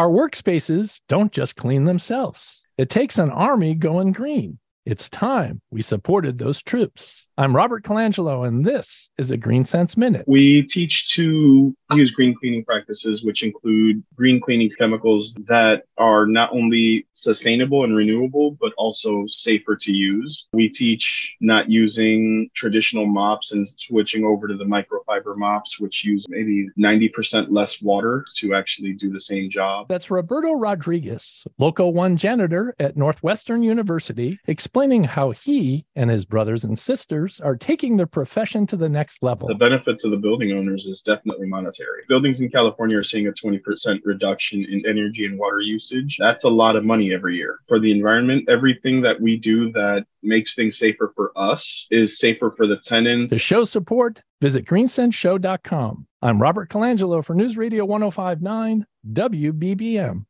Our 0.00 0.08
workspaces 0.08 1.02
don't 1.08 1.30
just 1.30 1.56
clean 1.56 1.84
themselves. 1.84 2.66
It 2.78 2.88
takes 2.88 3.18
an 3.18 3.28
army 3.28 3.74
going 3.74 4.12
green. 4.12 4.58
It's 4.90 5.08
time 5.08 5.60
we 5.70 5.82
supported 5.82 6.36
those 6.36 6.60
troops. 6.60 7.28
I'm 7.38 7.54
Robert 7.54 7.84
Colangelo, 7.84 8.46
and 8.46 8.64
this 8.64 9.08
is 9.18 9.30
a 9.30 9.36
Green 9.36 9.64
Sense 9.64 9.96
Minute. 9.96 10.24
We 10.26 10.64
teach 10.64 11.14
to 11.14 11.72
use 11.92 12.10
green 12.10 12.34
cleaning 12.34 12.64
practices, 12.64 13.22
which 13.22 13.44
include 13.44 14.02
green 14.16 14.40
cleaning 14.40 14.70
chemicals 14.76 15.32
that 15.46 15.84
are 15.96 16.26
not 16.26 16.52
only 16.52 17.06
sustainable 17.12 17.84
and 17.84 17.94
renewable, 17.94 18.58
but 18.60 18.72
also 18.76 19.24
safer 19.28 19.76
to 19.76 19.92
use. 19.92 20.48
We 20.52 20.68
teach 20.68 21.36
not 21.40 21.70
using 21.70 22.50
traditional 22.54 23.06
mops 23.06 23.52
and 23.52 23.66
switching 23.66 24.24
over 24.24 24.48
to 24.48 24.56
the 24.56 24.64
microfiber 24.64 25.36
mops, 25.36 25.78
which 25.78 26.04
use 26.04 26.26
maybe 26.28 26.68
90% 26.76 27.46
less 27.50 27.80
water 27.80 28.24
to 28.38 28.54
actually 28.54 28.94
do 28.94 29.10
the 29.10 29.20
same 29.20 29.48
job. 29.48 29.86
That's 29.88 30.10
Roberto 30.10 30.54
Rodriguez, 30.54 31.46
Local 31.58 31.94
1 31.94 32.16
janitor 32.16 32.74
at 32.80 32.96
Northwestern 32.96 33.62
University, 33.62 34.38
explaining 34.46 34.79
how 34.80 35.30
he 35.32 35.84
and 35.94 36.08
his 36.08 36.24
brothers 36.24 36.64
and 36.64 36.78
sisters 36.78 37.38
are 37.38 37.54
taking 37.54 37.98
their 37.98 38.06
profession 38.06 38.64
to 38.66 38.76
the 38.78 38.88
next 38.88 39.22
level. 39.22 39.46
The 39.46 39.54
benefit 39.54 39.98
to 39.98 40.08
the 40.08 40.16
building 40.16 40.52
owners 40.52 40.86
is 40.86 41.02
definitely 41.02 41.46
monetary. 41.46 42.02
Buildings 42.08 42.40
in 42.40 42.48
California 42.48 42.96
are 42.96 43.02
seeing 43.02 43.26
a 43.26 43.32
20% 43.32 44.00
reduction 44.04 44.64
in 44.64 44.82
energy 44.86 45.26
and 45.26 45.38
water 45.38 45.60
usage. 45.60 46.16
That's 46.18 46.44
a 46.44 46.48
lot 46.48 46.76
of 46.76 46.84
money 46.86 47.12
every 47.12 47.36
year. 47.36 47.58
For 47.68 47.78
the 47.78 47.92
environment, 47.92 48.48
everything 48.48 49.02
that 49.02 49.20
we 49.20 49.36
do 49.36 49.70
that 49.72 50.06
makes 50.22 50.54
things 50.54 50.78
safer 50.78 51.12
for 51.14 51.32
us 51.36 51.86
is 51.90 52.18
safer 52.18 52.54
for 52.56 52.66
the 52.66 52.78
tenants. 52.78 53.30
The 53.30 53.38
show 53.38 53.64
support, 53.64 54.22
visit 54.40 54.64
greensenseshow.com. 54.64 56.06
I'm 56.22 56.40
Robert 56.40 56.70
Colangelo 56.70 57.22
for 57.22 57.34
News 57.34 57.58
Radio 57.58 57.84
1059 57.84 58.86
WBBM. 59.12 60.24